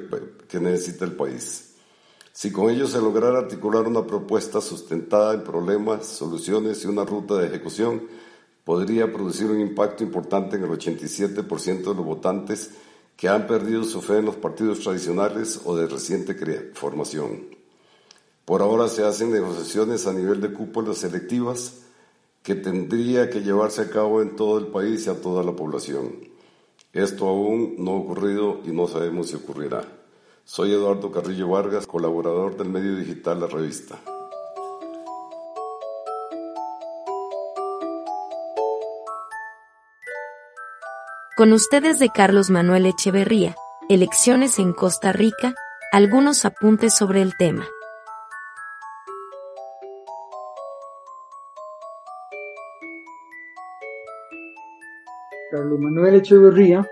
[0.48, 1.74] que necesita el país.
[2.32, 7.36] Si con ello se lograra articular una propuesta sustentada en problemas, soluciones y una ruta
[7.36, 8.02] de ejecución,
[8.64, 12.72] podría producir un impacto importante en el 87% de los votantes
[13.18, 16.36] que han perdido su fe en los partidos tradicionales o de reciente
[16.74, 17.48] formación.
[18.44, 21.80] Por ahora se hacen negociaciones a nivel de cúpulas selectivas
[22.44, 26.14] que tendría que llevarse a cabo en todo el país y a toda la población.
[26.92, 29.82] Esto aún no ha ocurrido y no sabemos si ocurrirá.
[30.44, 33.98] Soy Eduardo Carrillo Vargas, colaborador del medio digital La Revista.
[41.38, 43.54] Con ustedes de Carlos Manuel Echeverría,
[43.88, 45.54] Elecciones en Costa Rica,
[45.92, 47.64] algunos apuntes sobre el tema.
[55.52, 56.84] Carlos Manuel Echeverría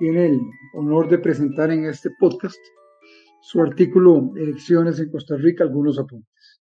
[0.00, 0.40] tiene el
[0.74, 2.58] honor de presentar en este podcast
[3.40, 6.60] su artículo Elecciones en Costa Rica, algunos apuntes.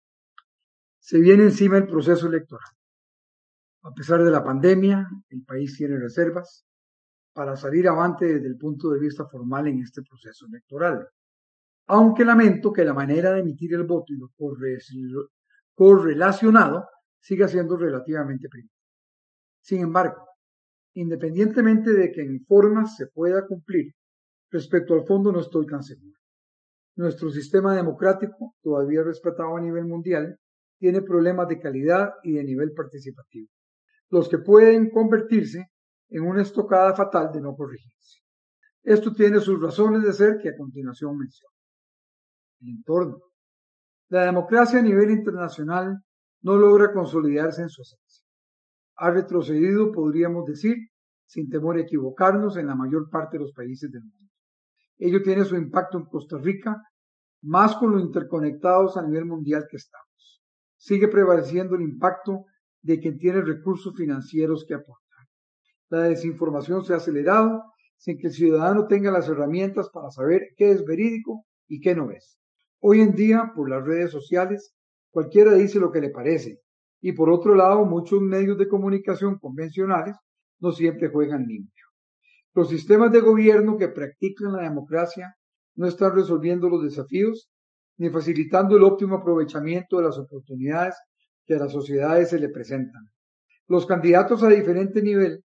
[1.00, 2.70] Se viene encima el proceso electoral.
[3.84, 6.64] A pesar de la pandemia, el país tiene reservas
[7.32, 11.08] para salir avante desde el punto de vista formal en este proceso electoral.
[11.88, 14.30] Aunque lamento que la manera de emitir el voto y lo
[15.74, 18.78] correlacionado siga siendo relativamente primitiva.
[19.60, 20.28] Sin embargo,
[20.94, 23.92] independientemente de que en formas se pueda cumplir,
[24.50, 26.18] respecto al fondo no estoy tan seguro.
[26.94, 30.38] Nuestro sistema democrático, todavía respetado a nivel mundial,
[30.78, 33.48] tiene problemas de calidad y de nivel participativo
[34.12, 35.70] los que pueden convertirse
[36.10, 38.20] en una estocada fatal de no corregirse.
[38.82, 41.54] Esto tiene sus razones de ser que a continuación menciono.
[42.60, 43.18] El entorno.
[44.08, 45.98] La democracia a nivel internacional
[46.42, 48.26] no logra consolidarse en su esencia.
[48.96, 50.76] Ha retrocedido, podríamos decir,
[51.24, 54.30] sin temor a equivocarnos, en la mayor parte de los países del mundo.
[54.98, 56.82] Ello tiene su impacto en Costa Rica,
[57.40, 60.42] más con lo interconectados a nivel mundial que estamos.
[60.76, 62.44] Sigue prevaleciendo el impacto
[62.82, 65.26] de quien tiene recursos financieros que aportar.
[65.88, 67.62] La desinformación se ha acelerado
[67.96, 72.10] sin que el ciudadano tenga las herramientas para saber qué es verídico y qué no
[72.10, 72.36] es.
[72.80, 74.74] Hoy en día, por las redes sociales,
[75.10, 76.60] cualquiera dice lo que le parece.
[77.00, 80.16] Y por otro lado, muchos medios de comunicación convencionales
[80.58, 81.84] no siempre juegan limpio.
[82.54, 85.36] Los sistemas de gobierno que practican la democracia
[85.76, 87.48] no están resolviendo los desafíos
[87.98, 90.96] ni facilitando el óptimo aprovechamiento de las oportunidades
[91.46, 93.10] que a las sociedades se le presentan.
[93.68, 95.44] Los candidatos a diferente nivel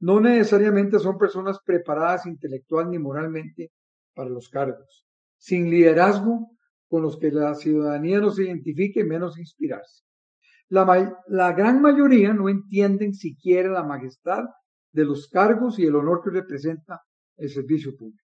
[0.00, 3.70] no necesariamente son personas preparadas intelectual ni moralmente
[4.14, 5.06] para los cargos,
[5.38, 6.50] sin liderazgo
[6.88, 10.02] con los que la ciudadanía no se identifique, menos inspirarse.
[10.68, 14.44] La, la gran mayoría no entienden siquiera la majestad
[14.92, 17.02] de los cargos y el honor que representa
[17.36, 18.24] el servicio público.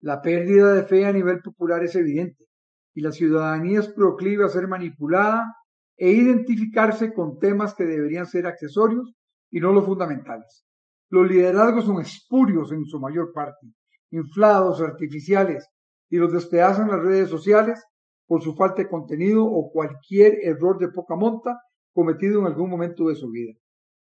[0.00, 2.46] La pérdida de fe a nivel popular es evidente
[2.94, 5.54] y la ciudadanía es proclive a ser manipulada
[5.98, 9.12] e identificarse con temas que deberían ser accesorios
[9.50, 10.64] y no los fundamentales.
[11.10, 13.66] Los liderazgos son espurios en su mayor parte,
[14.10, 15.68] inflados, artificiales,
[16.08, 17.82] y los despedazan las redes sociales
[18.26, 21.60] por su falta de contenido o cualquier error de poca monta
[21.92, 23.54] cometido en algún momento de su vida.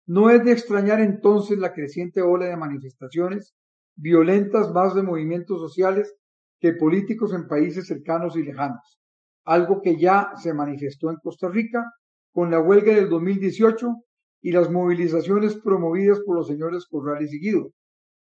[0.07, 3.55] No es de extrañar entonces la creciente ola de manifestaciones
[3.95, 6.15] violentas más de movimientos sociales
[6.61, 9.01] que políticos en países cercanos y lejanos,
[9.47, 11.85] algo que ya se manifestó en Costa Rica
[12.33, 13.95] con la huelga del 2018
[14.43, 17.71] y las movilizaciones promovidas por los señores Corrales y Guido,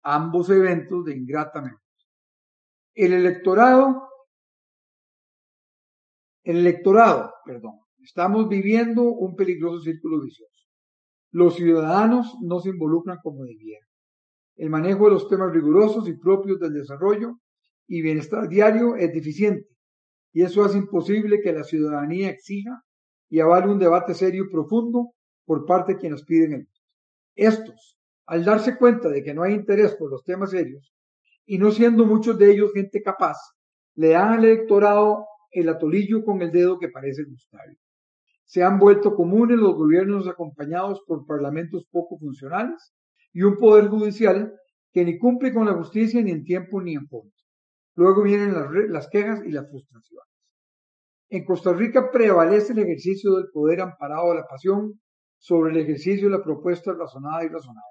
[0.02, 1.78] ambos eventos de ingrata memoria.
[2.94, 4.08] El electorado,
[6.44, 10.66] el electorado, perdón, estamos viviendo un peligroso círculo vicioso.
[11.32, 13.88] Los ciudadanos no se involucran como debieran.
[14.56, 17.40] El manejo de los temas rigurosos y propios del desarrollo
[17.88, 19.70] y bienestar diario es deficiente
[20.32, 22.82] y eso hace imposible que la ciudadanía exija
[23.28, 25.12] y avale un debate serio y profundo
[25.44, 26.80] por parte de quienes piden el voto.
[27.34, 30.92] Estos, al darse cuenta de que no hay interés por los temas serios
[31.46, 33.36] y no siendo muchos de ellos gente capaz,
[33.94, 37.76] le dan al electorado el atolillo con el dedo que parece gustarle.
[38.44, 42.92] Se han vuelto comunes los gobiernos acompañados por parlamentos poco funcionales
[43.32, 44.54] y un poder judicial
[44.92, 47.30] que ni cumple con la justicia ni en tiempo ni en forma.
[48.00, 48.54] Luego vienen
[48.90, 50.26] las, quejas y las frustraciones.
[51.28, 54.98] En Costa Rica prevalece el ejercicio del poder amparado a la pasión
[55.38, 57.84] sobre el ejercicio de la propuesta razonada y razonada.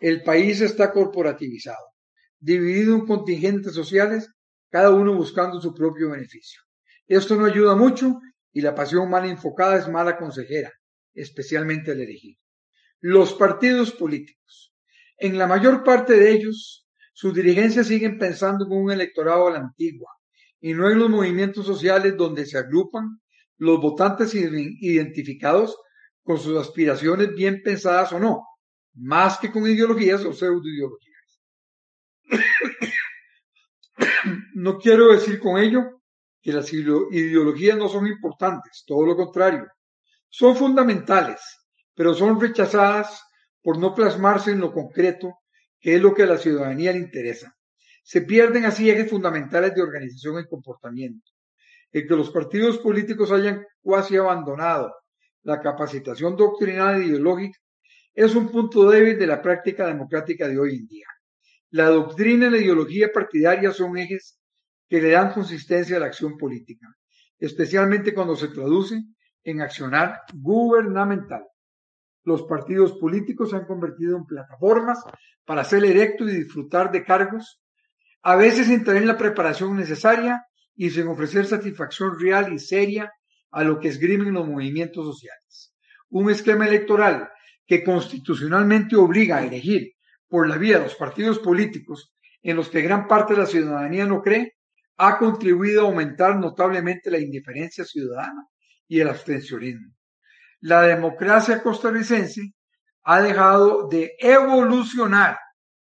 [0.00, 1.92] El país está corporativizado,
[2.40, 4.28] dividido en contingentes sociales,
[4.68, 6.62] cada uno buscando su propio beneficio.
[7.06, 8.18] Esto no ayuda mucho
[8.52, 10.72] y la pasión mal enfocada es mala consejera,
[11.14, 12.36] especialmente al elegir.
[12.98, 14.74] Los partidos políticos.
[15.18, 16.89] En la mayor parte de ellos,
[17.20, 20.10] sus dirigencias siguen pensando en un electorado a la antigua
[20.58, 23.20] y no en los movimientos sociales donde se agrupan
[23.58, 25.76] los votantes identificados
[26.22, 28.46] con sus aspiraciones bien pensadas o no,
[28.94, 31.42] más que con ideologías o pseudoideologías.
[34.54, 36.00] no quiero decir con ello
[36.40, 39.66] que las ideologías no son importantes, todo lo contrario,
[40.30, 41.42] son fundamentales,
[41.94, 43.22] pero son rechazadas
[43.60, 45.39] por no plasmarse en lo concreto
[45.80, 47.56] que es lo que a la ciudadanía le interesa.
[48.02, 51.30] Se pierden así ejes fundamentales de organización y comportamiento.
[51.90, 54.94] El que los partidos políticos hayan cuasi abandonado
[55.42, 57.58] la capacitación doctrinal e ideológica
[58.14, 61.06] es un punto débil de la práctica democrática de hoy en día.
[61.70, 64.38] La doctrina y la ideología partidaria son ejes
[64.88, 66.88] que le dan consistencia a la acción política,
[67.38, 69.02] especialmente cuando se traduce
[69.44, 71.44] en accionar gubernamental
[72.24, 75.02] los partidos políticos se han convertido en plataformas
[75.44, 77.60] para ser electo y disfrutar de cargos,
[78.22, 80.44] a veces sin tener la preparación necesaria
[80.74, 83.12] y sin ofrecer satisfacción real y seria
[83.50, 85.74] a lo que esgrimen los movimientos sociales.
[86.10, 87.30] Un esquema electoral
[87.66, 89.92] que constitucionalmente obliga a elegir
[90.28, 94.06] por la vía de los partidos políticos en los que gran parte de la ciudadanía
[94.06, 94.54] no cree,
[94.96, 98.46] ha contribuido a aumentar notablemente la indiferencia ciudadana
[98.86, 99.94] y el abstencionismo
[100.60, 102.54] la democracia costarricense
[103.04, 105.38] ha dejado de evolucionar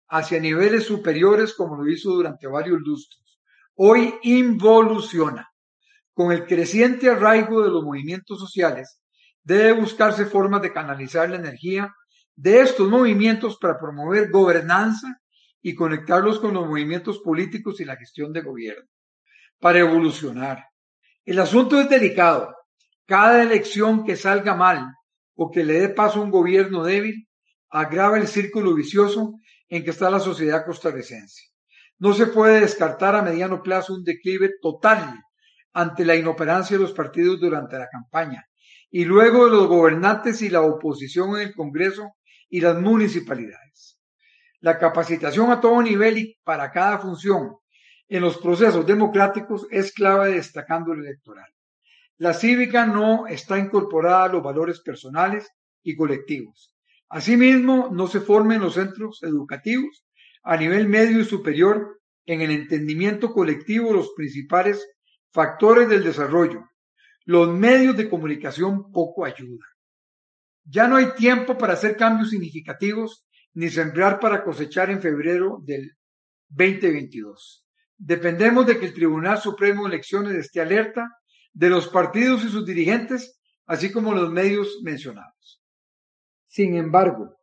[0.09, 3.39] hacia niveles superiores como lo hizo durante varios lustros.
[3.75, 5.49] Hoy involuciona.
[6.13, 8.99] Con el creciente arraigo de los movimientos sociales,
[9.43, 11.93] debe buscarse formas de canalizar la energía
[12.35, 15.19] de estos movimientos para promover gobernanza
[15.61, 18.87] y conectarlos con los movimientos políticos y la gestión de gobierno.
[19.59, 20.65] Para evolucionar.
[21.25, 22.53] El asunto es delicado
[23.05, 24.93] Cada elección que salga mal
[25.35, 27.27] o que le dé paso a un gobierno débil
[27.69, 31.49] agrava el círculo vicioso en que está la sociedad costarricense.
[31.99, 35.21] No se puede descartar a mediano plazo un declive total
[35.73, 38.45] ante la inoperancia de los partidos durante la campaña
[38.89, 42.15] y luego de los gobernantes y la oposición en el Congreso
[42.47, 43.99] y las municipalidades.
[44.59, 47.57] La capacitación a todo nivel y para cada función
[48.07, 51.52] en los procesos democráticos es clave destacando el electoral.
[52.17, 55.49] La cívica no está incorporada a los valores personales
[55.81, 56.75] y colectivos.
[57.09, 60.05] Asimismo, no se forma en los centros educativos
[60.43, 64.87] a nivel medio y superior en el entendimiento colectivo los principales
[65.31, 66.69] factores del desarrollo.
[67.25, 69.69] Los medios de comunicación poco ayudan.
[70.65, 75.91] Ya no hay tiempo para hacer cambios significativos ni sembrar para cosechar en febrero del
[76.49, 77.65] 2022.
[77.97, 81.09] Dependemos de que el Tribunal Supremo de Elecciones esté alerta
[81.53, 85.61] de los partidos y sus dirigentes, así como los medios mencionados.
[86.47, 87.37] Sin embargo,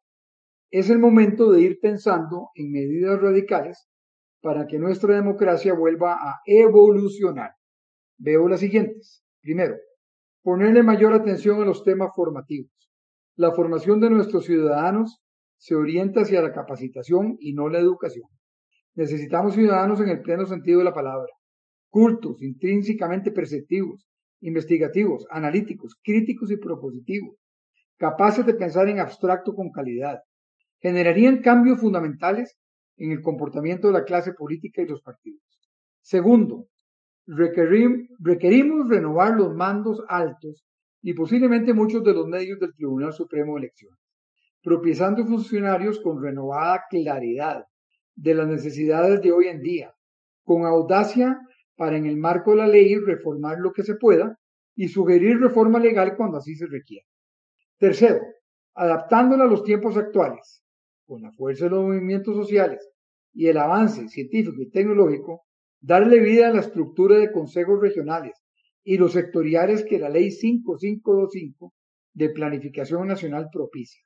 [0.71, 3.89] es el momento de ir pensando en medidas radicales
[4.41, 7.53] para que nuestra democracia vuelva a evolucionar.
[8.19, 9.25] Veo las siguientes.
[9.41, 9.77] Primero,
[10.43, 12.71] ponerle mayor atención a los temas formativos.
[13.37, 15.23] La formación de nuestros ciudadanos
[15.57, 18.29] se orienta hacia la capacitación y no la educación.
[18.95, 21.33] Necesitamos ciudadanos en el pleno sentido de la palabra,
[21.91, 24.07] cultos, intrínsecamente perceptivos,
[24.41, 27.37] investigativos, analíticos, críticos y propositivos,
[27.99, 30.21] capaces de pensar en abstracto con calidad.
[30.81, 32.57] Generarían cambios fundamentales
[32.97, 35.43] en el comportamiento de la clase política y los partidos.
[36.01, 36.69] Segundo,
[37.27, 40.65] requerimos renovar los mandos altos
[41.03, 43.99] y posiblemente muchos de los medios del Tribunal Supremo de Elecciones,
[44.63, 47.65] propiciando funcionarios con renovada claridad
[48.15, 49.95] de las necesidades de hoy en día,
[50.45, 51.39] con audacia
[51.81, 54.39] para en el marco de la ley reformar lo que se pueda
[54.77, 57.07] y sugerir reforma legal cuando así se requiera.
[57.79, 58.21] Tercero,
[58.75, 60.63] adaptándola a los tiempos actuales,
[61.07, 62.87] con la fuerza de los movimientos sociales
[63.33, 65.47] y el avance científico y tecnológico,
[65.81, 68.35] darle vida a la estructura de consejos regionales
[68.85, 71.73] y los sectoriales que la ley 5525
[72.13, 74.03] de planificación nacional propicia.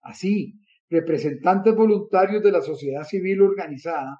[0.00, 4.16] Así, representantes voluntarios de la sociedad civil organizada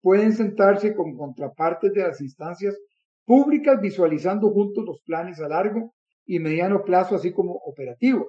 [0.00, 2.76] pueden sentarse con contrapartes de las instancias
[3.24, 5.94] públicas visualizando juntos los planes a largo
[6.26, 8.28] y mediano plazo, así como operativos,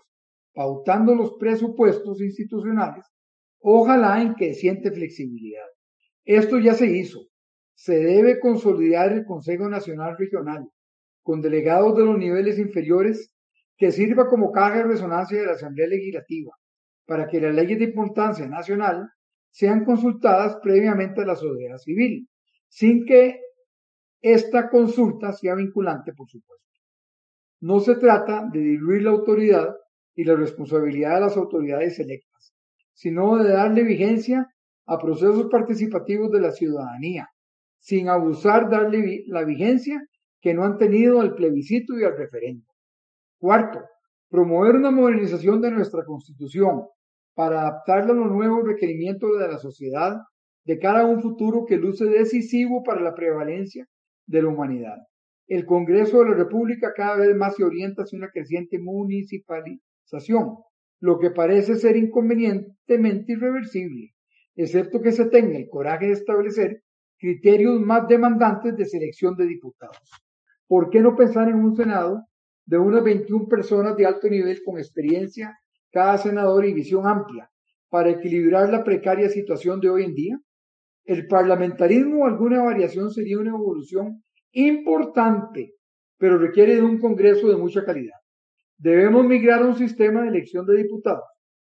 [0.54, 3.06] pautando los presupuestos institucionales,
[3.60, 5.66] ojalá en creciente flexibilidad.
[6.26, 7.20] Esto ya se hizo.
[7.74, 10.70] Se debe consolidar el Consejo Nacional Regional,
[11.24, 13.34] con delegados de los niveles inferiores,
[13.78, 16.52] que sirva como caja de resonancia de la Asamblea Legislativa,
[17.06, 19.10] para que las leyes de importancia nacional
[19.52, 22.28] sean consultadas previamente a la sociedad civil,
[22.68, 23.40] sin que
[24.22, 26.66] esta consulta sea vinculante, por supuesto.
[27.60, 29.76] No se trata de diluir la autoridad
[30.16, 32.54] y la responsabilidad de las autoridades electas,
[32.94, 34.48] sino de darle vigencia
[34.86, 37.30] a procesos participativos de la ciudadanía,
[37.80, 40.02] sin abusar darle la vigencia
[40.42, 42.66] que no han tenido al plebiscito y al referendo.
[43.38, 43.80] Cuarto,
[44.30, 46.84] promover una modernización de nuestra Constitución
[47.34, 50.18] para adaptarla a los nuevos requerimientos de la sociedad
[50.66, 53.88] de cara a un futuro que luce decisivo para la prevalencia
[54.28, 54.98] de la humanidad.
[55.48, 60.58] El Congreso de la República cada vez más se orienta hacia una creciente municipalización,
[61.00, 64.14] lo que parece ser inconvenientemente irreversible,
[64.56, 66.84] excepto que se tenga el coraje de establecer
[67.18, 69.98] criterios más demandantes de selección de diputados.
[70.68, 72.26] ¿Por qué no pensar en un Senado
[72.66, 75.58] de unas 21 personas de alto nivel con experiencia
[75.92, 77.50] cada senador y visión amplia
[77.90, 80.40] para equilibrar la precaria situación de hoy en día?
[81.04, 85.74] El parlamentarismo o alguna variación sería una evolución importante,
[86.18, 88.18] pero requiere de un Congreso de mucha calidad.
[88.78, 91.26] Debemos migrar a un sistema de elección de diputados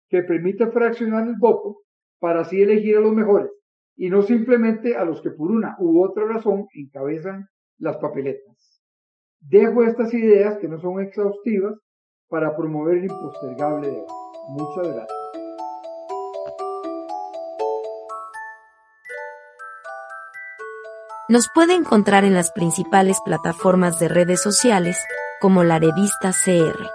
[0.09, 1.79] que permita fraccionar el voto
[2.18, 3.51] para así elegir a los mejores
[3.97, 7.47] y no simplemente a los que por una u otra razón encabezan
[7.79, 8.83] las papeletas.
[9.41, 11.75] Dejo estas ideas que no son exhaustivas
[12.33, 14.07] para promover el impostergable de hoy.
[14.49, 15.18] Muchas gracias.
[21.28, 24.99] Nos puede encontrar en las principales plataformas de redes sociales,
[25.41, 26.91] como la revista CR.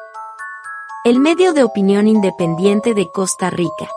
[1.05, 3.87] El medio de opinión independiente de Costa Rica.